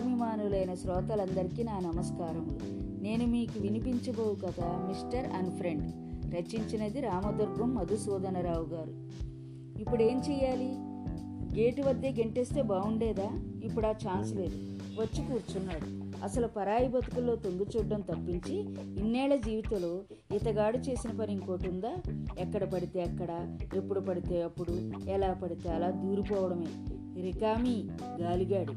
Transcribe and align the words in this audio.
కథాభిమానులైన 0.00 0.74
శ్రోతలందరికీ 0.74 1.62
నా 1.62 1.78
నమస్కారములు. 1.78 2.58
నేను 3.02 3.26
మీకు 3.26 3.62
వినిపించబో 3.62 4.36
కథ 4.46 4.60
మిస్టర్ 4.60 5.32
అన్ఫ్రెండ్. 5.32 5.82
రచించినది 6.34 7.00
రామదుర్గం 7.00 7.74
మధుసూదనరావు 7.74 8.66
గారు. 8.74 9.08
ఇప్పుడు 9.80 10.02
ఏం 10.02 10.22
చెయ్యాలి? 10.30 10.74
గేటు 11.60 11.82
వద్దే 11.82 12.10
గెంటేస్తే 12.10 12.62
బాగుండేదా? 12.62 13.28
ఇప్పుడు 13.64 13.86
ఆ 13.86 13.90
ఛాన్స్ 13.90 14.34
లేదు. 14.34 14.56
వచ్చి 15.00 15.26
కూర్చున్నాడు. 15.26 16.00
అసలు 16.24 16.46
పరాయి 16.46 16.88
బతుకుల్లో 16.88 17.36
తొంగి 17.36 17.64
చూడడం 17.76 18.00
తప్పించి 18.00 18.60
ఇన్నేళ్ళ 19.00 19.34
జీవితంలో 19.34 20.00
ఇతగాడు 20.36 20.78
చేసిన 20.78 21.10
పని 21.20 21.32
ఇంకోటి 21.32 21.68
ఉందా? 21.68 21.96
ఎక్కడ 22.38 22.72
పడితే 22.72 23.02
అక్కడ 23.02 23.56
ఎప్పుడు 23.76 24.00
పడితే 24.00 24.42
అప్పుడు 24.42 24.72
ఎలా 25.10 25.32
పడితే 25.32 25.68
అలా 25.68 25.90
దూరిపోవడమే. 25.90 26.66
రికామి 27.20 27.88
గాలిగాడు. 28.20 28.72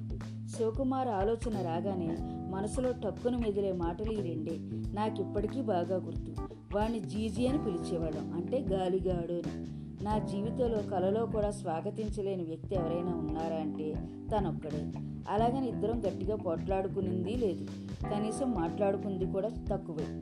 శివకుమార్ 0.47 1.07
ఆలోచన 1.07 1.61
రాగానే 1.65 2.17
మనసులో 2.49 2.91
టక్కును 2.91 3.39
మెదిలే 3.39 3.71
మాటలు 3.71 4.11
ఈ 4.11 4.15
రెండే. 4.15 4.57
నాకిప్పటికీ 4.93 5.61
బాగా 5.61 5.95
గుర్తు. 5.95 6.33
వాణ్ణి 6.75 6.99
జీజీ 6.99 7.47
అని 7.47 7.57
పిలిచేవాళ్ళం. 7.57 8.33
అంటే 8.33 8.59
గాలిగాడు 8.59 9.33
అని. 9.33 9.65
నా 10.03 10.17
జీవితంలో 10.17 10.77
కలలో 10.91 11.25
కూడా 11.25 11.51
స్వాగతించలేని 11.51 12.43
వ్యక్తి 12.43 12.75
ఎవరైనా 12.75 13.15
ఉన్నారా 13.15 13.55
అంటే 13.55 13.95
తనొక్కడే. 14.31 14.91
అలాగని 15.29 15.69
ఇద్దరం 15.69 15.99
గట్టిగా 15.99 16.35
పోట్లాడుకునింది 16.35 17.35
లేదు. 17.35 17.65
కనీసం 18.03 18.51
మాట్లాడుకుంది 18.51 19.25
కూడా 19.25 19.49
తక్కువే. 19.71 20.21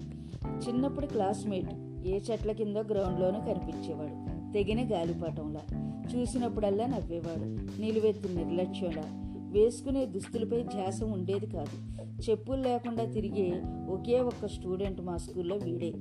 చిన్నప్పుడు 0.68 1.06
క్లాస్మేట్ 1.06 1.74
ఏ 2.08 2.20
చెట్ల 2.32 2.52
కింద 2.52 2.78
గ్రౌండ్లోనూ 2.78 3.40
కనిపించేవాడు. 3.40 4.54
తెగిన 4.54 4.94
గాలిపటంలా. 4.94 5.91
చూసినప్పుడల్లా 6.16 6.86
నవ్వేవాడు. 6.86 7.82
నిలువెత్తు 7.82 8.28
నిర్లక్ష్యంలా. 8.28 9.04
వేసుకునే 9.52 10.05
దుస్తులపై 10.05 10.63
ధ్యాస 10.63 11.04
ఉండేది 11.04 11.46
కాదు. 11.46 12.02
చెప్పులు 12.30 12.62
లేకుండా 12.62 13.05
తిరిగే 13.05 13.62
ఒకే 13.90 14.20
ఒక్క 14.20 14.48
స్టూడెంట్ 14.48 15.02
మా 15.02 15.18
స్కూల్లో 15.18 15.55
వీడే. 15.55 15.94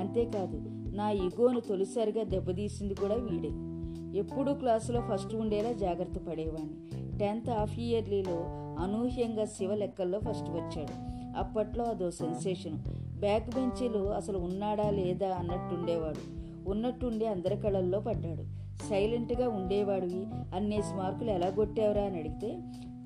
అంతేకాదు 0.00 0.62
నా 0.96 1.10
ఇగోను 1.10 1.60
తొలిసారిగా 1.60 2.24
దెబ్బతీసింది 2.24 2.94
కూడా 2.94 3.14
వీడే. 3.14 3.50
ఎప్పుడూ 4.18 4.54
క్లాసులో 4.54 5.00
ఫస్ట్ 5.00 5.34
ఉండేలా 5.34 5.72
జాగ్రత్త 5.72 6.18
పడేవాడిని. 6.18 7.18
టెన్త్ 7.18 7.50
హాఫ్ 7.50 7.78
ఇయర్లీలో 7.78 8.44
అనూహ్యంగా 8.82 9.44
శివ 9.44 9.74
లెక్కల్లో 9.74 10.18
ఫస్ట్ 10.18 10.50
వచ్చాడు. 10.50 11.10
అప్పట్లో 11.38 11.84
అదో 11.84 12.10
సెన్సేషన్. 12.10 12.78
బ్యాక్ 13.20 13.54
బెంచీలో 13.54 14.04
అసలు 14.04 14.38
ఉన్నాడా 14.38 14.90
లేదా 14.90 15.28
అన్నట్టుండేవాడు. 15.28 16.40
ఉన్నట్టుండి 16.70 17.26
అందరి 17.26 17.56
కళల్లో 17.56 18.00
పడ్డాడు. 18.00 18.59
సైలెంట్గా 18.88 19.48
ఉండేవాడివి. 19.48 20.26
అన్నేసి 20.54 20.94
మార్కులు 20.94 21.30
ఎలా 21.30 21.50
కొట్టావురా 21.50 22.02
అని 22.02 22.18
అడిగితే 22.18 22.58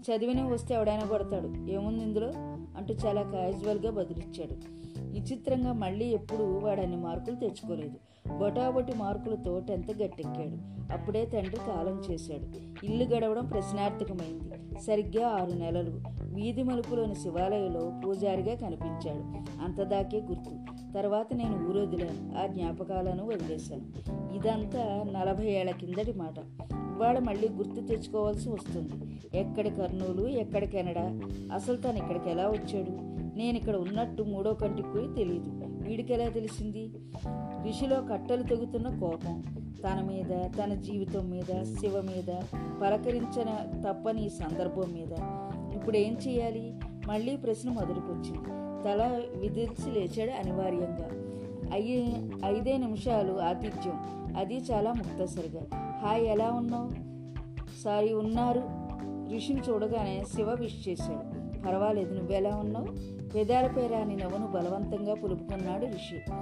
చదివిన 0.04 0.42
వస్తే 0.42 0.74
ఎవడైనా 0.74 1.06
కొడతాడు. 1.06 1.70
ఏముంది 1.70 2.04
ఇందులో? 2.04 2.32
అంటూ 2.76 2.94
చాలా 2.94 3.22
క్యాజువల్గా 3.22 3.90
బదులిచ్చాడు. 3.90 4.84
విచిత్రంగా 5.02 5.72
మళ్ళీ 5.72 6.06
ఎప్పుడూ 6.06 6.44
వాడన్ని 6.44 6.96
మార్కులు 6.96 7.36
తెచ్చుకోలేదు. 7.36 7.96
బొటాబొటి 8.38 8.92
మార్కులతో 8.96 9.60
టెన్త్ 9.60 9.90
గట్టెక్కాడు. 9.90 10.74
అప్పుడే 10.92 11.26
తండ్రి 11.26 11.56
కాలం 11.56 12.02
చేశాడు. 12.10 12.46
ఇల్లు 12.86 13.04
గడవడం 13.04 13.46
ప్రశ్నార్థకమైంది. 13.46 14.80
సరిగ్గా 14.80 15.28
ఆరు 15.28 15.52
నెలలు. 15.52 16.00
వీధి 16.22 16.62
మలుపులోని 16.62 17.14
శివాలయంలో 17.14 18.00
పూజారిగా 18.04 18.56
కనిపించాడు. 18.56 19.62
అంతదాకే 19.64 20.20
గుర్తు. 20.20 20.73
తర్వాత 20.94 21.26
నేను 21.34 21.68
ఊరొదిలాను 21.68 22.38
ఆ 22.38 22.46
జ్ఞాపకాలను 22.46 23.26
వదిలేశాను. 23.26 23.82
ఇదంతా 24.34 25.04
నలభై 25.12 25.46
ఏళ్ళ 25.46 25.70
కిందటి 25.70 26.12
మాట. 26.12 26.38
ఇవాళ 26.72 27.18
మళ్ళీ 27.18 27.48
గుర్తు 27.48 27.80
తెచ్చుకోవాల్సి 27.80 28.48
వస్తుంది. 28.48 29.20
ఎక్కడి 29.38 29.70
కర్నూలు 29.70 30.28
ఎక్కడ 30.28 30.64
కెనడా? 30.64 31.20
అసలు 31.54 31.76
తను 31.76 31.96
ఇక్కడికి 31.96 32.30
ఎలా 32.30 32.48
వచ్చాడు? 32.48 33.14
నేను 33.38 33.56
ఇక్కడ 33.58 33.76
ఉన్నట్టు 33.76 34.22
మూడో 34.22 34.54
కంటికి 34.54 34.88
పోయి 34.88 35.14
తెలియదు 35.14 35.64
వీడికి 35.88 36.12
ఎలా 36.12 36.28
తెలిసింది? 36.28 36.92
ఋషిలో 37.68 38.02
కట్టలు 38.02 38.42
తెగుతున్న 38.42 38.98
కోపం. 39.00 39.44
తన 39.84 40.00
మీద 40.00 40.50
తన 40.58 40.74
జీవితం 40.74 41.30
మీద 41.30 41.62
శివ 41.62 42.00
మీద 42.00 42.42
పలకరించిన 42.82 43.82
తప్పని 43.88 44.30
సందర్భం 44.30 44.92
మీద. 44.92 45.12
ఇప్పుడు 45.76 45.96
ఏం 45.96 46.16
చేయాలి? 46.28 46.74
మళ్ళీ 47.06 47.36
ప్రశ్న 47.36 47.70
మొదలుకొచ్చింది. 47.70 48.63
తల 48.84 49.20
విదిల్చి 49.36 49.92
లేచాడు 49.92 50.30
అనివార్యంగా. 50.30 51.08
అయ్యే 51.72 52.16
ఐదే 52.44 52.76
నిమిషాలు 52.76 53.40
ఆతిథ్యం. 53.40 53.94
అది 54.38 54.56
చాలా 54.56 54.92
ముక్తసరిగా. 54.92 55.62
హాయ్ 56.02 56.22
ఎలా 56.22 56.50
ఉన్నావు? 56.50 56.90
సారీ 57.84 58.12
ఉన్నారు. 58.12 58.62
ఋషిని 59.36 59.60
చూడగానే 59.60 60.24
శివ 60.34 60.50
విష్ 60.50 60.88
చేశాడు. 60.88 61.44
పర్వాలేదు 61.68 62.14
నువ్వెలా 62.14 62.56
ఉన్నావు? 62.56 62.86
పెదాల 63.32 63.66
పేరాని 63.66 64.16
నవ్వును 64.16 64.46
బలవంతంగా 64.46 65.14
పులుపుకున్నాడు 65.14 65.86
ఋషి 65.86 66.32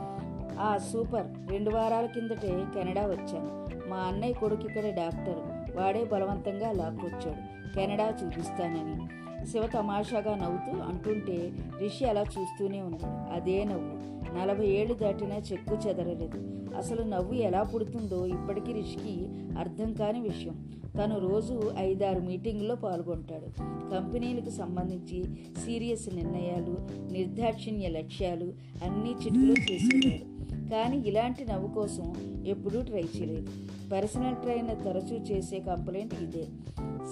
ఆ 0.60 0.76
సూపర్. 0.76 1.26
రెండు 1.50 1.70
వారాల 1.70 2.06
కిందటే 2.06 2.64
కెనడా 2.74 3.06
వచ్చాను. 3.06 3.66
మా 3.88 3.97
అన్నయ్య 3.97 4.32
కొడుకు 4.32 4.62
ఇక్కడ 4.62 4.94
డాక్టర్. 4.94 5.76
వాడే 5.76 6.04
బలవంతంగా 6.04 6.72
లాక్కొచ్చాడు. 6.72 7.74
కెనడా 7.74 8.14
చూపిస్తానని. 8.24 9.22
శివ 9.50 9.66
తమాషాగా 9.66 10.34
నవ్వుతూ 10.34 10.82
అంటుంటే 10.82 11.53
రిషి 11.78 12.04
అలా 12.04 12.20
చూస్తూనే 12.20 12.80
ఉంది. 12.80 13.04
అదే 13.06 13.64
నవ్వు. 13.64 14.03
నలభై 14.38 14.66
ఏళ్ళు 14.66 14.94
దాటినా 14.94 15.36
చెక్కు 15.36 15.88
చెదరలేదు. 15.88 16.38
అసలు 16.76 17.03
నవ్వు 17.03 17.34
ఎలా 17.34 17.62
పుడుతుందో 17.62 18.26
ఇప్పటికీ 18.26 18.72
రిషికి 18.72 19.26
అర్థం 19.58 19.92
కాని 19.92 20.20
విషయం. 20.20 20.72
తను 20.98 21.19
రోజు 21.19 21.72
ఐదారు 21.78 22.20
మీటింగుల్లో 22.20 22.75
పాల్గొంటాడు. 22.75 23.60
కంపెనీలకు 23.91 24.50
సంబంధించి 24.50 25.25
సీరియస్ 25.64 26.14
నిర్ణయాలు 26.14 26.76
నిర్దాక్షిణ్య 27.12 27.88
లక్ష్యాలు 27.88 28.53
అన్నీ 28.84 29.10
చిటికలో 29.10 29.54
చేసేవాడు. 29.70 30.32
కానీ 30.70 30.97
ఇలాంటి 30.97 31.44
నవ్వు 31.44 31.74
కోసం 31.74 32.14
ఎప్పుడూ 32.47 32.82
ట్రై 32.82 33.03
చేయలేదు. 33.03 33.47
పర్సనల్ 33.92 34.36
ట్రైనర్ 34.36 34.84
తరచూ 34.84 35.16
చేసే 35.16 35.59
కంప్లైంట్ 35.59 36.14
ఇదే. 36.14 36.47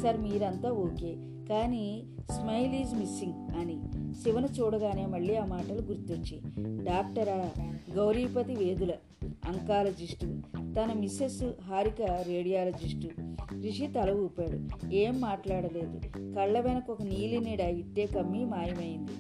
సార్ 0.03 0.21
మీరంతా 0.21 0.71
ఓకే. 0.71 1.17
కానీ 1.51 2.03
స్మైల్ 2.31 2.75
ఈజ్ 2.75 2.95
మిస్సింగ్ 2.95 3.61
అని 3.61 3.83
శివను 4.23 4.49
చూడగానే 4.61 5.07
మళ్ళీ 5.07 5.37
ఆ 5.37 5.45
మాటలు 5.45 5.83
గుర్తొచ్చి. 5.83 6.41
డాక్టరా 6.85 7.51
గౌరీపతి 7.95 8.55
వేదుల 8.55 8.91
అంకాలజిస్టు 9.45 10.27
తన 10.57 10.93
మిస్సెస్ 10.93 11.45
హారిక 11.63 12.03
రేడియాలజిస్టు. 12.03 13.09
రిషి 13.63 13.87
తల 13.87 14.11
ఊపాడు. 14.11 14.87
ఏం 14.95 15.21
మాట్లాడలేదు. 15.21 16.01
కళ్ళ 16.35 16.61
వెనక 16.61 16.91
ఒక 16.91 17.03
నీలి 17.03 17.41
నీడ 17.41 17.61
ఇట్టే 17.61 18.07
కమ్మి 18.07 18.45
మాయమైంది. 18.45 19.13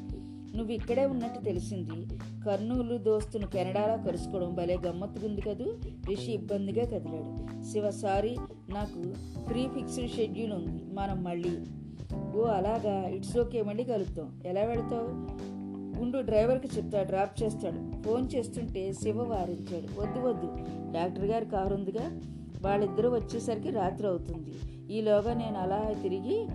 నువ్వు 0.57 0.73
ఇక్కడే 0.73 1.07
ఉన్నట్టు 1.07 1.45
తెలిసింది. 1.45 2.07
కర్నూలు 2.47 2.99
దోస్తును 2.99 3.47
కెనడాలో 3.47 4.09
కలుసుకోవడం 4.09 4.55
భలే 4.55 4.79
గమ్మత్తుకుంది 4.87 5.41
కదూ? 5.41 5.65
రిషి 6.09 6.33
ఇబ్బందిగా 6.33 6.85
కదిలాడు. 6.85 7.63
శివ 7.73 7.91
సారీ 7.91 8.37
నాకు 8.69 9.03
ప్రీ 9.49 9.67
ఫిక్స్డ్ 9.67 10.11
షెడ్యూల్ 10.11 10.53
ఉంది. 10.53 10.95
మనం 10.95 11.25
మళ్ళీ 11.25 11.59
ఓ 12.15 12.45
అలాగా. 12.45 13.09
ఇట్స్ 13.09 13.39
ఓకే 13.39 13.63
మళ్ళీ 13.63 13.85
కలుద్దాం. 13.85 14.41
ఎలా 14.47 14.61
వెళతావు? 14.61 15.41
ఉండు 16.03 16.19
డ్రైవర్కి 16.19 16.69
చెప్తా 16.77 17.03
డ్రాప్ 17.03 17.43
చేస్తాడు. 17.43 18.03
ఫోన్ 18.03 18.29
చేస్తుంటే 18.35 18.93
శివ 18.93 19.23
వారించాడు. 19.23 20.01
వద్దు 20.01 20.19
వద్దు. 20.19 20.49
డాక్టర్ 20.93 21.25
గారి 21.25 21.47
కారు 21.47 21.75
ఉందిగా. 21.75 22.21
వాళ్ళిద్దరూ 22.65 23.11
వచ్చేసరికి 23.11 23.71
రాత్రి 23.71 24.09
అవుతుంది. 24.09 24.53
ఈలోగా 24.95 25.35
నేను 25.35 25.59
అలా 25.59 25.95
తిరిగి 26.03 26.49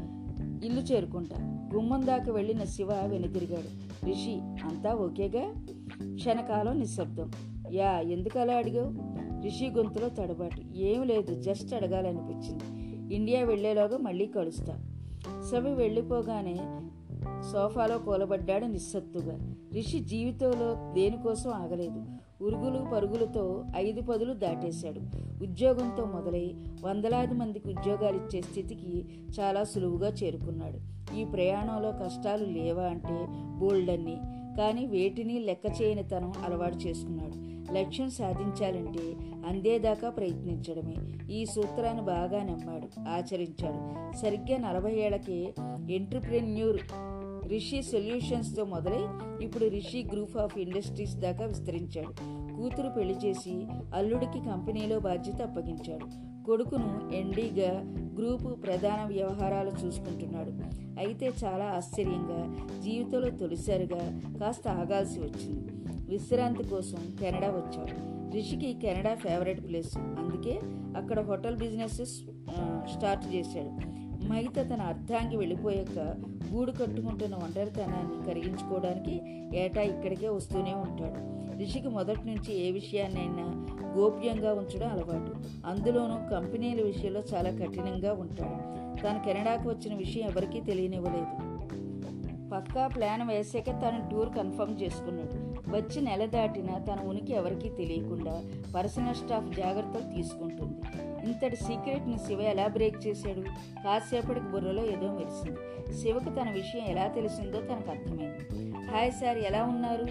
ఇల్లు 0.65 0.81
చేరుకుంటా. 0.81 1.35
గుమ్మం 1.73 2.05
దాకా 2.05 2.31
వెళ్ళిన 2.31 2.63
శివ 2.63 2.87
వెనుతిరిగాడు. 2.91 3.85
రిషి 4.05 4.39
అంతా 4.41 4.93
ఓకేగా? 4.93 5.53
క్షణకాలం 6.15 6.79
నిశ్శబ్దం. 6.79 7.31
యా 7.71 7.99
ఎందుకు 7.99 8.39
అలా 8.39 8.53
అడిగావు? 8.53 8.91
రిషి 9.43 9.69
గొంతులో 9.69 10.09
తడబాటు. 10.09 10.77
ఏం 10.77 11.03
లేదు 11.03 11.41
జస్ట్ 11.41 11.73
అడగాలనిపించింది. 11.73 12.63
ఇండియా 13.15 13.43
వెళ్ళేలోగా 13.43 13.97
మళ్ళీ 13.97 14.25
కలుస్తా. 14.25 14.94
సభ 15.51 15.67
వెళ్ళిపోగానే 15.67 16.59
సోఫాలో 17.51 17.97
కూలబడ్డాడు 17.97 18.65
నిస్సత్తుగా. 18.65 19.55
రిషి 19.73 19.99
జీవితంలో 19.99 20.93
దేనికోసం 20.93 21.49
ఆగలేదు. 21.49 22.05
ఉరుగులు 22.41 22.91
పరుగులతో 22.93 23.65
ఐదు 23.75 24.01
పదులు 24.01 24.33
దాటేశాడు. 24.33 24.99
ఉద్యోగంతో 25.43 26.05
మొదలై 26.05 26.55
వందలాది 26.83 27.33
మందికి 27.33 27.69
ఉద్యోగాలు 27.69 28.15
ఇచ్చే 28.15 28.41
స్థితికి 28.41 29.05
చాలా 29.39 29.63
సులువుగా 29.63 30.09
చేరుకున్నాడు. 30.09 30.95
ఈ 31.15 31.23
ప్రయాణంలో 31.23 31.91
కష్టాలు 31.91 32.45
లేవా 32.45 32.83
అంటే 32.83 33.27
బోల్డన్ని. 33.57 34.17
కానీ 34.57 34.85
వేటిని 34.85 35.39
లెక్క 35.39 35.81
చేయని 35.81 36.03
తనం 36.03 36.33
అలవాటు 36.45 36.75
చేసుకున్నాడు. 36.75 37.55
లక్ష్యం 37.73 38.09
సాధించాలంటే 38.09 39.15
అందేదాకా 39.47 40.09
ప్రయత్నించడమే. 40.09 40.95
ఈ 41.33 41.45
సూత్రాన్ని 41.45 42.03
బాగా 42.03 42.43
నమ్మాడు. 42.43 43.09
ఆచరించాడు. 43.09 44.15
సరిగ్గా 44.17 44.57
నలభై 44.57 44.95
ఏళ్ళకే 44.95 45.53
ఎంటర్ప్రెన్యూర్ 45.89 46.81
రిషి 47.47 47.81
సొల్యూషన్స్తో 47.81 48.65
మొదలై 48.65 49.03
ఇప్పుడు 49.45 49.65
రిషి 49.65 50.05
గ్రూప్ 50.13 50.37
ఆఫ్ 50.37 50.57
ఇండస్ట్రీస్ 50.57 51.15
దాకా 51.15 51.45
విస్తరించాడు. 51.45 52.13
కూతురు 52.55 52.89
పెళ్ళి 52.89 53.15
చేసి 53.25 53.65
అల్లుడికి 53.95 54.45
కంపెనీలో 54.45 54.99
బాధ్యత 54.99 55.41
అప్పగించాడు. 55.41 56.05
కొడుకును 56.45 57.11
ఎండీగా 57.15 57.71
గ్రూపు 58.17 58.47
ప్రధాన 58.47 59.03
వ్యవహారాలు 59.07 59.85
చూసుకుంటున్నాడు. 59.85 60.51
అయితే 60.99 61.33
చాలా 61.43 61.65
ఆశ్చర్యంగా 61.65 62.67
జీవితంలో 62.81 63.29
తొలిసారిగా 63.29 64.21
కాస్త 64.39 64.67
ఆగాల్సి 64.67 65.19
వచ్చింది. 65.19 65.69
విశ్రాంతి 66.11 66.63
కోసం 66.63 66.97
కెనడా 67.19 67.47
వచ్చాడు. 67.47 68.15
రిషికి 68.35 68.73
కెనడా 68.73 69.15
ఫేవరెట్ 69.15 69.67
ప్లేస్. 69.67 69.97
అందుకే 69.97 70.59
అక్కడ 70.97 71.19
హోటల్ 71.19 71.57
బిజినెస్ 71.57 72.01
స్టార్ట్ 72.97 73.35
చేశాడు. 73.35 74.04
మహిత 74.29 74.69
తన 74.73 74.81
అర్ధాంగి 74.81 75.37
వెళ్ళిపోయాక 75.37 75.99
గూడు 76.53 76.71
కట్టుకుంటున్న 76.71 77.35
ఒంటరితనాన్ని 77.35 78.25
కరిగించుకోవడానికి 78.25 79.21
ఏటా 79.57 79.81
ఇక్కడికే 79.81 80.29
వస్తూనే 80.29 80.73
ఉంటాడు. 80.73 81.35
రిషికి 81.57 81.87
మొదటి 81.87 82.27
నుంచి 82.27 82.67
ఏ 82.67 82.71
విషయాన్నైనా 82.71 83.65
గోప్యంగా 83.97 84.53
ఉంచడం 84.53 84.87
అలవాటు. 84.87 85.35
అందులోనూ 85.67 86.15
కంపెనీల 86.31 86.81
విషయంలో 86.81 87.23
చాలా 87.33 87.49
కఠినంగా 87.49 88.13
ఉంటాడు. 88.13 88.75
తాను 89.03 89.25
కెనడాకు 89.25 89.69
వచ్చిన 89.69 89.95
విషయం 89.95 90.29
ఎవరికీ 90.29 90.61
తెలియనివ్వలేదు. 90.61 91.55
పక్కా 92.49 92.87
ప్లాన్ 92.87 93.27
వేసాక 93.27 93.69
తను 93.69 94.09
టూర్ 94.11 94.29
కన్ఫర్మ్ 94.29 94.81
చేసుకున్నాడు. 94.83 95.44
వచ్చి 95.69 96.01
నెల 96.01 96.25
దాటిన 96.25 96.77
తన 96.77 96.99
ఉనికి 97.07 97.33
ఎవరికీ 97.33 97.69
తెలియకుండా 97.69 98.43
పర్సనల్ 98.75 99.15
స్టాఫ్ 99.15 99.55
జాగ్రత్తలు 99.55 100.15
తీసుకుంటుంది. 100.15 100.77
ఇంతటి 101.25 101.55
సీక్రెట్ని 101.55 102.17
శివ 102.17 102.41
ఎలా 102.41 102.67
బ్రేక్ 102.67 103.07
చేశాడు? 103.07 103.41
కాసేపటికి 103.83 104.45
బుర్రలో 104.45 104.85
ఏదో 104.85 105.11
మెరిసింది. 105.11 105.57
శివకు 105.97 106.29
తన 106.35 106.49
విషయం 106.49 106.85
ఎలా 106.85 107.07
తెలిసిందో 107.07 107.61
తనకు 107.61 107.91
అర్థమైంది. 107.91 108.71
హాయ్ 108.87 109.11
సార్ 109.11 109.37
ఎలా 109.37 109.63
ఉన్నారు? 109.63 110.05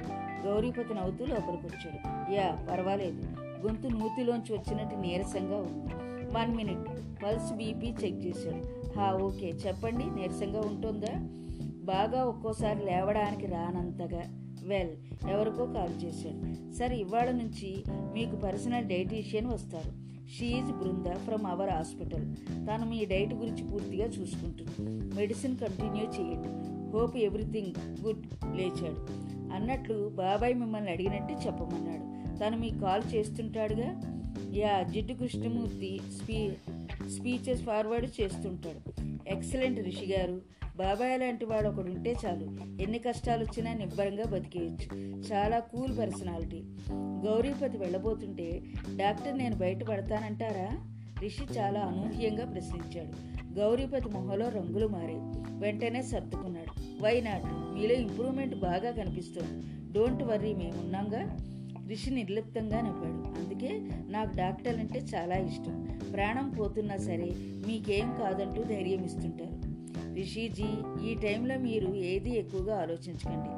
గౌరీపతి 0.46 0.94
నవ్వుతూ 0.94 1.24
లోపలికి 1.24 1.66
వచ్చాడు 1.66 2.32
యా 2.32 2.66
పర్వాలేదు. 2.70 3.22
గొంతు 3.40 3.88
నూతిలోంచి 3.88 4.52
వచ్చినట్టు 4.52 4.96
నీరసంగా 4.96 5.56
ఉంది. 5.56 5.94
One 6.38 6.56
minute. 6.56 6.90
Pulse 7.24 7.52
BP 7.52 7.86
check 7.86 8.26
చేశాడు. 8.26 8.98
హా 8.98 9.12
ఓకే. 9.12 9.48
చెప్పండి 9.48 10.04
నీరసంగా 10.04 10.60
ఉంటుందా? 10.60 11.28
బాగా 11.84 12.24
ఒక్కోసారి 12.24 12.84
లేవడానికి 12.84 13.46
రానంతగా. 13.46 14.43
వెల్ 14.64 14.90
ఎవరికో 15.30 15.66
కాల్ 15.66 16.04
చేశాడు. 16.04 16.74
సార్ 16.74 16.92
ఇవాళ 16.92 17.30
నుంచి 17.30 17.84
మీకు 17.90 18.36
పర్సనల్ 18.36 18.84
డైటీషియన్ 18.84 19.46
వస్తారు. 19.46 20.04
She 20.38 20.62
Brinda 20.62 21.16
from 21.16 21.46
our 21.46 21.70
hospital 21.70 22.36
తను 22.52 22.90
మీ 22.90 23.04
డైట్ 23.04 23.34
గురించి 23.34 23.64
పూర్తిగా 23.64 24.06
చూసుకుంటుంది. 24.06 24.90
మెడిసిన్ 25.14 25.56
కంటిన్యూ 25.56 26.04
చేయండి. 26.04 26.48
హోప్ 26.90 27.16
ఎవ్రీథింగ్ 27.16 27.72
గుడ్ 28.02 28.26
లేచాడు. 28.56 29.24
అన్నట్లు 29.54 30.08
బాబాయ్ 30.08 30.54
మిమ్మల్ని 30.54 30.90
అడిగినట్టు 30.90 31.46
చెప్పమన్నాడు. 31.46 32.38
తను 32.38 32.56
మీకు 32.56 32.78
call 32.78 33.02
చేస్తుంటాడుగా? 33.14 34.00
Yeah 34.54 34.82
Jiddu 34.82 35.12
Krishnamurti 35.12 36.00
spee 36.22 36.50
speeches 37.08 37.62
forward 37.62 38.10
చేస్తుంటాడు. 38.22 39.02
ఎక్సలెంట్ 39.28 39.80
రిషి 39.80 40.12
గారు. 40.12 40.40
బాబాయ్ 40.76 41.20
లాంటి 41.20 41.44
వాడు 41.44 41.68
ఒకడు 41.68 41.90
ఉంటే 41.90 42.14
చాలు. 42.26 42.44
ఎన్ని 42.82 42.98
కష్టాలు 42.98 43.44
వచ్చినా 43.44 43.72
నిబ్బరంగా 43.72 44.24
బతికేయచ్చు. 44.24 44.98
చాలా 45.32 45.58
కూల్ 45.58 45.98
పర్సనాలిటీ. 45.98 46.62
గౌరీపతి 47.26 47.78
వెళ్ళబోతుంటే 47.78 48.62
డాక్టర్ 48.96 49.38
నేను 49.38 49.56
బయట 49.56 49.84
పడతానంటారా? 49.84 50.86
రిషి 51.20 51.58
చాలా 51.58 51.80
అనూహ్యంగా 51.80 52.46
ప్రశ్నించాడు. 52.46 53.34
గౌరీపతి 53.58 54.08
మొహలో 54.08 54.48
రంగులు 54.48 54.86
మారాయి 54.86 55.18
వెంటనే 55.60 56.02
సర్దుకున్నాడు. 56.02 57.02
వైనాట్ 57.02 57.44
మీలో 57.46 57.94
ఇంప్రూవ్మెంట్ 57.94 58.54
బాగా 58.54 58.90
కనిపిస్తోంది. 58.90 59.66
Don't 59.92 60.22
worry 60.22 60.54
మేమున్నాంగా? 60.54 61.36
రిషి 61.88 62.10
నిర్లిప్తంగా 62.10 62.80
నవ్వాడు. 62.80 63.40
అందుకే 63.40 63.88
నాకు 64.08 64.36
డాక్టర్ 64.36 64.78
అంటే 64.78 64.98
చాలా 64.98 65.36
ఇష్టం. 65.36 65.98
ప్రాణం 66.14 66.50
పోతున్నా 66.50 66.96
సరే 66.96 67.32
మీకేం 67.38 68.14
కాదంటూ 68.20 68.62
ధైర్యం 68.62 69.04
ఇస్తుంటారు 69.04 69.63
రిషిజీ 70.14 70.66
ఈ 71.08 71.14
టైంలో 71.14 71.58
మీరు 71.58 71.94
ఏది 71.94 72.38
ఎక్కువగా 72.38 72.82
ఆలోచించకండి. 72.82 73.50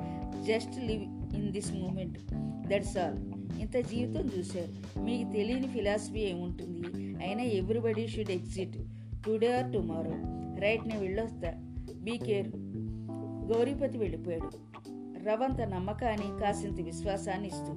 Just 0.47 0.79
live 0.79 1.35
in 1.35 1.51
this 1.53 1.73
moment. 1.75 2.19
That's 2.69 2.99
all. 2.99 3.19
ఇంత 3.61 3.77
జీవితం 3.77 4.31
చూశారు. 4.39 5.01
మీకు 5.01 5.33
తెలియని 5.33 5.69
ఫిలాసఫీ 5.69 6.21
ఏముంటుంది? 6.21 6.99
అయినా 7.25 7.43
everybody 7.43 8.09
should 8.09 8.31
exit. 8.31 8.77
Today 9.27 9.53
or 9.53 9.73
tomorrow. 9.73 10.13
Right 10.61 10.89
నేను 10.89 11.01
వెళ్ళొస్తా. 11.01 11.53
Be 12.03 12.19
care. 12.19 12.49
గౌరీపతి 13.53 13.99
వెళ్ళిపోయాడు. 13.99 14.51
రవంత 15.25 15.61
నమ్మకాన్ని 15.61 16.41
కాసింత 16.41 16.81
విశ్వాసాన్ని 16.81 17.49
ఇస్తూ 17.49 17.75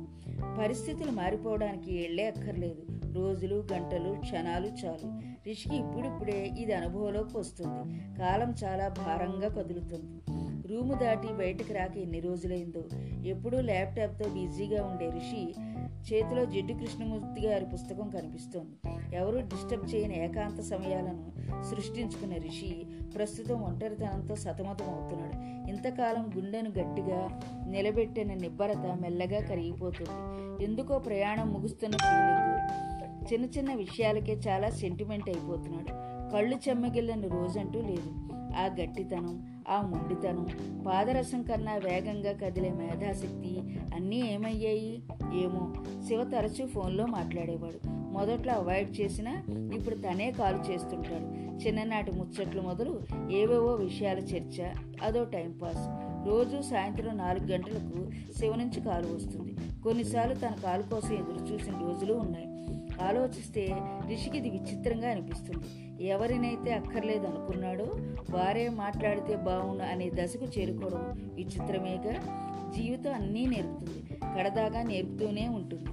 పరిస్థితులు 0.59 1.11
మారిపోవడానికి 1.11 1.97
వెళ్ళే 1.97 2.27
అక్కర్లేదు. 2.27 3.13
రోజులు 3.13 3.67
గంటలు 3.73 4.15
క్షణాలు 4.19 4.67
చాలు. 4.85 5.38
రిషికి 5.49 5.75
ఇప్పుడిప్పుడే 5.75 6.51
ఇది 6.59 6.73
అనుభవంలోకి 6.73 7.37
వస్తుంది. 7.37 7.99
కాలం 8.19 8.55
చాలా 8.63 8.87
భారంగా 8.87 9.47
కదులుతుంది. 9.47 10.21
రూము 10.67 10.93
దాటి 10.93 11.27
బయటకు 11.27 11.73
రాక 11.73 11.97
ఎన్ని 11.97 12.19
రోజులైందో. 12.19 12.83
ఎప్పుడూ 13.25 13.61
ల్యాప్టాప్తో 13.61 14.29
బిజీగా 14.29 14.85
ఉండే 14.85 15.09
రిషి 15.09 15.55
చేతిలో 16.09 16.45
జిడ్డు 16.45 16.73
కృష్ణమూర్తి 16.73 17.47
గారి 17.47 17.65
పుస్తకం 17.65 18.09
కనిపిస్తోంది. 18.09 18.75
ఎవరూ 19.15 19.39
డిస్టర్బ్ 19.39 19.95
చేయని 19.95 20.23
ఏకాంత 20.23 20.61
సమయాలను 20.61 21.23
సృష్టించుకున్న 21.75 22.33
రిషి 22.33 22.85
ప్రస్తుతం 23.15 23.61
ఒంటరితనంతో 23.61 24.35
సతమతం 24.35 24.89
అవుతున్నాడు 24.89 25.69
ఇంతకాలం 25.69 26.31
గుండెను 26.37 26.69
గట్టిగా 26.69 27.41
నిలబెట్టిన 27.67 28.33
నిబ్బరత 28.33 28.97
మెల్లగా 29.01 29.47
కరిగిపోతుంది. 29.47 30.17
ఎందుకో 30.63 30.99
ప్రయాణం 30.99 31.53
ముగుస్తున్న 31.53 31.95
ఫీలింగ్ 31.95 32.48
చిన్న 33.33 33.45
చిన్న 33.45 33.73
విషయాలకే 33.73 34.33
చాలా 34.47 34.69
సెంటిమెంట్ 34.69 35.29
అయిపోతున్నాడు. 35.29 36.09
కళ్ళు 36.31 36.55
చెమ్మగిల్లని 36.55 37.27
రోజంటూ 37.27 37.81
లేదు. 37.81 38.11
ఆ 38.57 38.75
గట్టితనం 38.81 39.63
ఆ 39.69 39.81
మొండితనం 39.81 40.47
పాదరసం 40.87 41.43
కన్నా 41.43 41.75
వేగంగా 41.75 42.31
కదిలే 42.31 42.69
మేధాశక్తి 42.69 43.61
అన్నీ 43.95 44.15
ఏమయ్యాయి? 44.15 45.03
ఏమో. 45.33 45.73
శివ 46.07 46.23
తరచూ 46.23 46.67
ఫోన్లో 46.67 47.05
మాట్లాడేవాడు. 47.05 47.89
మొదట్లో 47.89 48.53
అవాయిడ్ 48.53 49.01
చేసినా 49.01 49.43
ఇప్పుడు 49.75 49.95
తనే 49.95 50.31
కాల్ 50.31 50.71
చేస్తుంటాడు. 50.71 51.49
చిన్ననాటి 51.65 52.11
ముచ్చట్లు 52.11 52.61
మొదలు 52.61 53.01
ఏవేవో 53.31 53.73
విషయాల 53.73 54.17
చర్చ 54.17 54.63
అదో 55.03 55.23
టైంపాస్ 55.23 55.87
రోజు 56.29 56.61
సాయంత్రం 56.61 57.17
నాలుగు 57.17 57.45
గంటలకు 57.45 58.11
శివ 58.37 58.55
నుంచి 58.55 58.81
కాలు 58.81 59.15
వస్తుంది. 59.15 59.55
కొన్నిసార్లు 59.83 60.35
తన 60.35 60.55
కాలు 60.63 60.83
కోసం 60.83 61.13
ఎదురు 61.13 61.53
చూసిన 61.53 61.73
రోజులు 61.73 62.13
ఉన్నాయి. 62.13 62.48
ఆలోచిస్తే 63.01 63.69
రిషికి 64.07 64.37
ఇది 64.37 64.49
విచిత్రంగా 64.49 65.09
అనిపిస్తుంది. 65.09 65.65
ఎవరినైతే 66.07 66.73
అక్కర్లేదు 66.73 67.27
అనుకున్నాడో 67.27 67.85
వారే 68.29 68.69
మాట్లాడితే 68.69 69.35
బాగుండు 69.35 69.83
అనే 69.83 70.11
దశకు 70.13 70.45
చేరుకోవడం 70.59 71.31
విచిత్రమేగా 71.35 72.13
జీవితం 72.77 73.13
అన్నీ 73.13 73.45
నేర్పుతుంది. 73.45 74.19
కడదాగా 74.37 74.83
నేర్పుతూనే 74.83 75.47
ఉంటుంది. 75.47 75.89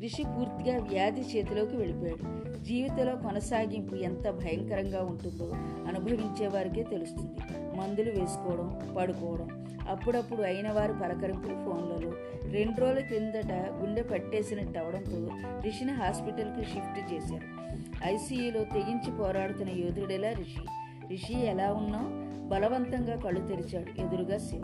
రిషి 0.00 0.22
పూర్తిగా 0.22 0.78
వ్యాధి 0.78 1.20
చేతిలోకి 1.20 1.76
వెళ్ళిపోయాడు. 1.76 2.48
జీవితంలో 2.64 3.16
కొనసాగింపు 3.16 3.94
ఎంత 3.94 4.30
భయంకరంగా 4.30 5.02
ఉంటుందో 5.02 5.52
అనుభవించే 5.88 6.46
వారికే 6.46 6.82
తెలుస్తుంది. 6.82 7.57
మందులు 7.78 8.10
వేసుకోవడం 8.10 8.94
పడుకోవడం. 8.98 9.68
అప్పుడప్పుడు 9.88 10.42
అయిన 10.42 10.72
వారు 10.72 10.92
పలకరింపులు 10.92 11.54
ఫోన్లలో. 11.54 12.12
రెండు 12.50 12.80
రోజుల 12.80 12.98
క్రిందట 12.98 13.52
గుండె 13.52 14.02
పట్టేసినట్టు 14.02 14.78
అవడంతో 14.78 15.28
రిషిని 15.60 15.92
హాస్పిటల్కి 15.92 16.64
షిఫ్ట్ 16.64 17.12
చేశారు. 17.12 17.58
ఐసీయూలో 18.06 18.64
తెగించి 18.64 19.16
పోరాడుతున్న 19.18 19.70
యోధుడెలా 19.70 20.28
రిషి? 20.28 20.60
రిషి 21.08 21.46
ఎలా 21.46 21.72
ఉన్నావు 21.72 22.28
బలవంతంగా 22.48 23.16
కళ్ళు 23.16 23.40
తెరిచాడు 23.40 24.00
ఎదురుగా 24.00 24.38
శివ. 24.38 24.62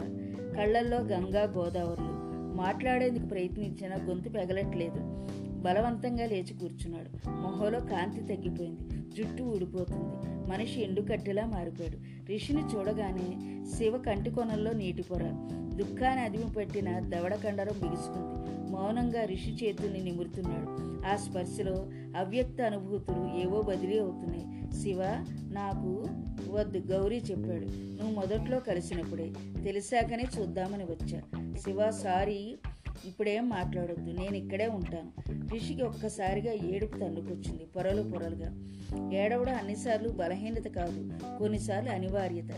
కళ్ళల్లో 0.57 0.99
గంగా 0.99 1.43
గోదావరులు. 1.43 2.15
మాట్లాడేందుకు 2.57 3.27
ప్రయత్నించినా 3.27 3.97
గొంతు 3.97 4.29
పెగలట్లేదు. 4.29 5.27
బలవంతంగా 5.63 6.27
లేచి 6.27 6.55
కూర్చున్నాడు. 6.55 7.31
మొహంలో 7.31 7.81
కాంతి 7.81 8.21
తగ్గిపోయింది. 8.21 8.94
జుట్టు 9.17 9.43
ఊడిపోతుంది. 9.43 10.35
మనిషి 10.53 10.83
ఎండుకట్టెలా 10.83 11.47
మారిపోయాడు. 11.47 12.27
రిషిని 12.29 12.63
చూడగానే 12.63 13.55
శివ 13.77 13.99
కంటి 13.99 14.31
కొనల్లో 14.31 14.73
నీటి 14.73 15.03
పొర. 15.03 15.23
దుఃఖాన్ని 15.75 16.25
అదిమి 16.25 16.55
పెట్టిన 16.55 16.99
దవడ 16.99 17.35
కండరం 17.35 17.75
బిగుసుకుంది. 17.83 18.45
మౌనంగా 18.73 19.25
రిషి 19.25 19.51
చేతుల్ని 19.51 20.01
నిమురుతున్నాడు. 20.01 21.07
ఆ 21.07 21.17
స్పర్శలో 21.17 21.87
అవ్యక్త 22.17 22.61
అనుభూతులు 22.61 23.41
ఏవో 23.45 23.63
బదిలీ 23.63 23.99
అవుతున్నాయి. 23.99 24.73
శివ 24.83 25.03
నాకు 25.53 26.05
వద్దు 26.51 26.79
గౌరీ 26.79 27.17
చెప్పాడు. 27.17 27.67
నువ్వు 27.69 28.15
మొదట్లో 28.15 28.61
కలిసినప్పుడే. 28.61 29.33
తెలిసాకనే 29.65 30.25
చూద్దామని 30.41 30.85
వచ్చా. 30.85 31.21
శివ 31.57 31.91
సారీ 31.91 32.57
ఇప్పుడేం 33.07 33.49
మాట్లాడొద్దు 33.49 34.11
నేను 34.11 34.37
ఇక్కడే 34.37 34.67
ఉంటాను. 34.67 35.33
రిషికి 35.55 35.83
ఒక్కసారిగా 35.83 36.53
ఏడుపు 36.53 36.99
తన్నుకొచ్చింది 36.99 37.65
పొరలు 37.77 38.03
పొరలుగా. 38.03 38.57
ఏడవడం 39.13 39.55
అన్నిసార్లు 39.55 40.09
బలహీనత 40.09 40.69
కాదు 40.69 41.11
కొన్నిసార్లు 41.39 41.91
అనివార్యత. 41.91 42.49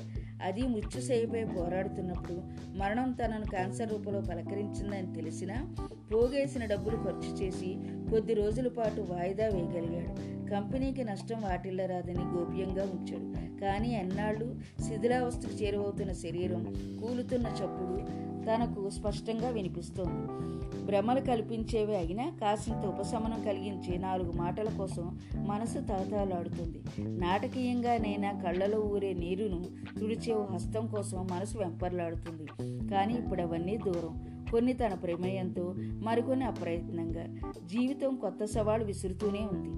అది 0.43 0.63
మృత్యుశయ్యపై 0.63 1.45
పోరాడుతున్నప్పుడు 1.45 2.43
మరణం 2.77 3.13
తనను 3.13 3.45
క్యాన్సర్ 3.51 3.93
రూపంలో 3.93 4.21
పలకరించిందని 4.21 5.15
తెలిసినా 5.15 5.75
పోగేసిన 6.13 6.67
డబ్బులు 6.67 6.97
ఖర్చు 6.97 7.35
చేసి 7.43 7.75
కొద్ది 8.11 8.35
రోజుల 8.35 8.69
పాటు 8.69 9.01
వాయిదా 9.01 9.47
వేయగలిగాడు. 9.47 10.37
కంపెనీకి 10.51 11.05
నష్టం 11.05 11.43
వాటిల్లరాదని 11.43 12.25
గోప్యంగా 12.25 12.83
ఉంచాడు. 12.83 13.61
కానీ 13.61 13.89
ఎన్నాళ్ళు 13.89 14.55
శిథిలావస్థకు 14.89 15.65
చేరువవుతున్న 15.65 16.13
శరీరం 16.13 16.65
కూలుతున్న 17.03 17.47
చప్పుడు 17.47 18.27
తనకు 18.47 18.91
స్పష్టంగా 18.91 19.49
వినిపిస్తోంది. 19.49 20.47
భ్రమలు 20.87 21.21
కల్పించేవి 21.21 21.97
అయినా 21.97 22.33
కాసింత 22.41 22.87
ఉపశమనం 22.87 23.45
కలిగించే 23.45 23.99
నాలుగు 23.99 24.33
మాటల 24.33 24.69
కోసం 24.79 25.19
మనసు 25.37 25.79
తహతహలాడుతుంది. 25.79 26.83
నాటకీయంగానైనా 26.99 28.33
కళ్ళలో 28.33 28.81
ఊరే 28.81 29.13
నీరును 29.13 29.65
తుడిచే 30.01 30.35
హస్తం 30.53 30.87
కోసం 30.87 31.27
మనసు 31.31 31.59
వెంపర్లాడుతుంది. 31.59 32.47
కానీ 32.89 33.15
ఇప్పుడు 33.15 33.43
అవన్నీ 33.43 33.77
దూరం. 33.77 34.36
కొన్ని 34.53 34.73
తన 34.73 34.95
ప్రమేయంతో 34.95 35.75
మరికొన్ని 35.79 36.45
అప్రయత్నంగా. 36.45 37.51
జీవితం 37.65 38.17
కొత్త 38.17 38.45
సవాలు 38.45 38.85
విసురుతూనే 38.85 39.39
ఉంది. 39.39 39.69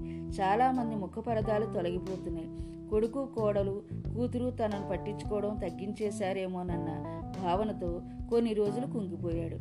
చాలామంది 0.41 0.95
ముఖపరదాలు 0.95 1.65
తొలగిపోతున్నాయి. 1.65 2.49
కొడుకు 2.89 3.25
కోడలు 3.25 3.83
కూతురు 4.15 4.49
తనను 4.49 4.89
పట్టించుకోవడం 4.89 5.57
తగ్గించేశారేమోనన్న 5.57 6.87
భావనతో 7.43 8.01
కొన్ని 8.29 8.53
రోజులు 8.53 8.85
కుంగిపోయాడు. 8.85 9.55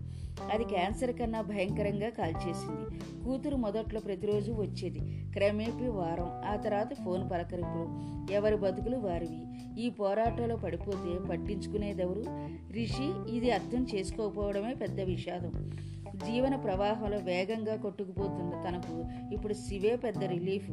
అది 0.52 0.64
క్యాన్సర్ 0.64 1.12
కన్నా 1.12 1.40
భయంకరంగా 1.40 2.08
కాల్చేసింది. 2.08 3.00
కూతురు 3.24 3.56
మొదట్లో 3.56 4.00
ప్రతిరోజు 4.00 4.52
వచ్చేది. 4.52 5.30
క్రమేపీ 5.32 5.88
వారం 5.88 6.52
ఆ 6.52 6.56
తర్వాత 6.56 6.94
ఫోన్ 6.94 7.30
పలకరింపులు. 7.30 7.88
ఎవరి 8.32 8.56
బతుకులు 8.56 8.96
వారివి. 8.96 9.47
ఈ 9.78 9.90
పోరాటంలో 9.90 10.56
పడిపోతే 10.56 11.28
పట్టించుకునేదెవరు? 11.30 12.24
రిషి 12.72 13.36
ఇది 13.36 13.50
అర్థం 13.50 13.86
చేసుకోకపోవడమే 13.94 14.74
పెద్ద 14.74 15.00
విషాదం. 15.00 15.70
జీవన 16.14 16.56
ప్రవాహంలో 16.56 17.18
వేగంగా 17.18 17.76
కొట్టుకుపోతున్న 17.76 18.62
తనకు 18.68 19.04
ఇప్పుడు 19.34 19.54
శివే 19.54 19.96
పెద్ద 19.96 20.24
రిలీఫ్. 20.24 20.70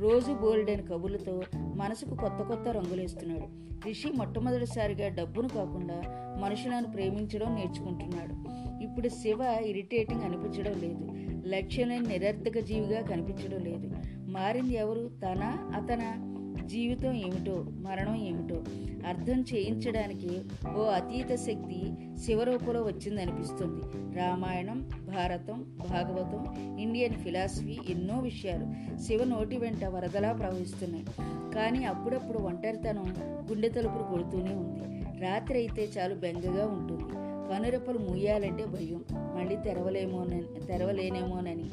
రోజు 0.00 0.32
బోల్డెన్ 0.32 0.88
కబుర్లతో 0.88 1.42
మనసుకు 1.56 2.14
కొత్త 2.14 2.42
కొత్త 2.42 2.68
రంగులేస్తున్నాడు. 2.68 3.46
రిషి 3.86 4.08
మొట్టమొదటిసారిగా 4.08 5.08
డబ్బును 5.08 5.48
కాకుండా 5.48 6.02
మనుషులను 6.40 6.92
ప్రేమించడం 6.92 7.54
నేర్చుకుంటున్నాడు. 7.54 8.34
ఇప్పుడు 8.82 9.08
శివ 9.08 9.62
ఇరిటేటింగ్ 9.66 10.22
అనిపించడం 10.22 10.80
లేదు. 10.80 11.08
లక్ష్యం 11.48 11.88
నిరర్థక 11.88 12.58
జీవిగా 12.58 13.00
కనిపించడం 13.00 13.64
లేదు. 13.64 13.90
మారింది 14.30 14.74
ఎవరు? 14.74 15.10
తన 15.24 15.42
అతన? 15.74 16.28
జీవితం 16.66 17.12
ఏమిటో 17.12 17.64
మరణం 17.68 18.14
ఏమిటో 18.14 18.54
అర్థం 19.06 19.40
చేయించడానికి 19.40 20.40
ఓ 20.76 20.82
అతీత 20.82 21.34
శక్తి 21.34 21.92
శివరూపంలో 22.24 22.82
వచ్చిందనిపిస్తుంది. 22.82 24.16
రామాయణం 24.18 24.90
భారతం 25.14 25.76
భాగవతం 25.90 26.76
ఇండియన్ 26.78 27.14
ఫిలాసఫీ 27.14 27.78
ఎన్నో 27.88 28.18
విషయాలు 28.18 28.98
శివ 29.02 29.24
నోటి 29.24 29.56
వెంట 29.56 29.84
వరదలా 29.84 30.32
ప్రవహిస్తున్నాయి. 30.32 31.04
కానీ 31.54 31.84
అప్పుడప్పుడు 31.84 32.38
ఒంటరితనం 32.38 33.14
గుండె 33.50 33.68
తలుపులు 33.68 34.10
కొడుతూనే 34.10 34.54
ఉంది. 34.54 35.22
రాత్రి 35.22 35.58
అయితే 35.58 35.88
చాలు 35.98 36.14
బెంగగా 36.14 36.66
ఉంటుంది. 36.66 37.04
కనురెప్పలు 37.54 37.98
మూయాలంటే 37.98 38.64
భయం. 38.64 39.04
మళ్ళీ 39.12 39.56
తెరవలేమోనని 39.56 40.66
తెరవలేనేమోనని 40.66 41.70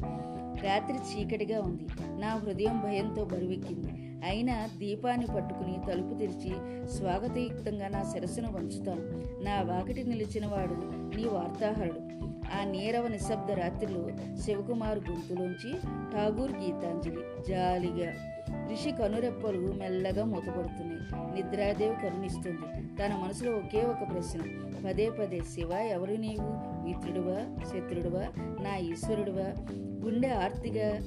రాత్రి 0.66 0.98
చీకటిగా 0.98 1.60
ఉంది. 1.60 1.86
నా 2.20 2.28
హృదయం 2.28 2.80
భయంతో 2.80 3.24
బరువెక్కింది. 3.24 4.09
అయినా 4.24 4.68
దీపాన్ని 4.78 5.26
పట్టుకుని 5.26 5.78
తలుపు 5.88 6.14
తెరిచి 6.14 6.52
స్వాగతయుక్తంగా 6.88 7.88
నా 7.88 8.02
శిరస్సును 8.02 8.52
వంచుతాను 8.52 9.42
నా 9.44 9.62
వాకిటి 9.62 10.04
నిలిచినవాడు 10.04 10.74
నీ 11.16 11.24
వార్తాహరుడు. 11.24 12.10
ఆ 12.60 12.64
నీరవ 12.64 13.08
నిశ్శబ్ద 13.08 13.50
రాత్రిలో 13.50 14.08
శివకుమార్ 14.36 14.98
గొంతులోంచి 14.98 15.72
ఠాగూర్ 16.12 16.52
గీతాంజలి 16.52 17.18
జాలిగా 17.48 18.12
ఋషి 18.72 18.92
కనురెప్పలు 18.92 19.72
మెల్లగా 19.72 20.24
మూతపడుతున్నాయి. 20.24 21.42
నిద్రాదేవి 21.42 21.94
కరుణిస్తుంది. 21.94 22.86
తన 22.96 23.14
మనసులో 23.14 23.52
ఒకే 23.52 23.82
ఒక 23.82 24.12
ప్రశ్న. 24.12 24.40
పదే 24.86 25.10
పదే 25.10 25.40
శివ 25.40 25.72
ఎవరు 25.72 26.10
నీవు? 26.10 26.80
మిత్రుడువా? 26.88 27.64
శత్రుడువా? 27.64 28.22
నా 28.38 28.76
ఈశ్వరుడువా? 28.76 29.74
గుండె 30.04 30.28
ఆర్తిగా 30.28 30.98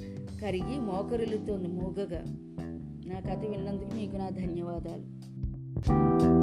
కరిగి 0.42 0.80
మోకరులుతోంది 0.80 1.68
మూగగా. 1.68 2.22
నా 3.06 3.20
కథ 3.20 3.44
విన్నందుకు 3.44 3.94
మీకు 3.94 4.16
నా 4.16 4.30
ధన్యవాదాలు. 4.30 6.33